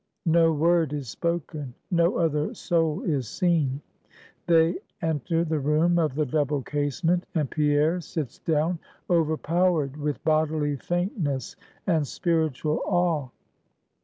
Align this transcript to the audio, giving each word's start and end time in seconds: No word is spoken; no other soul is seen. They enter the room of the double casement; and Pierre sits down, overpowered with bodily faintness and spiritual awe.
No 0.25 0.51
word 0.51 0.93
is 0.93 1.09
spoken; 1.09 1.75
no 1.91 2.17
other 2.17 2.55
soul 2.55 3.03
is 3.03 3.27
seen. 3.29 3.81
They 4.47 4.79
enter 5.03 5.43
the 5.43 5.59
room 5.59 5.99
of 5.99 6.15
the 6.15 6.25
double 6.25 6.63
casement; 6.63 7.27
and 7.35 7.47
Pierre 7.51 8.01
sits 8.01 8.39
down, 8.39 8.79
overpowered 9.11 9.97
with 9.97 10.23
bodily 10.23 10.75
faintness 10.75 11.55
and 11.85 12.07
spiritual 12.07 12.81
awe. 12.83 13.29